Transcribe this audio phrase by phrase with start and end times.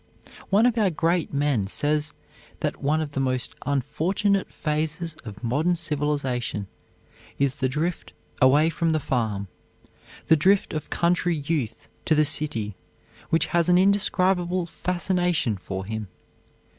[0.49, 2.15] One of our great men says
[2.61, 6.65] that one of the most unfortunate phases of modern civilization
[7.37, 9.47] is the drift away from the farm,
[10.25, 12.75] the drift of country youth to the city
[13.29, 16.07] which has an indescribable fascination for him.